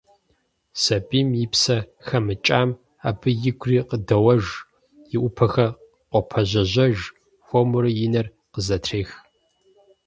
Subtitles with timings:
[0.81, 2.69] Сабийм и псэ хэмыкӏам
[3.09, 4.45] абы игури къыдоуэж,
[5.13, 5.71] и ӏупэхэр
[6.11, 6.97] къопӏэжьэжьэж,
[7.45, 9.09] хуэмурэ и нэр къызэтрех…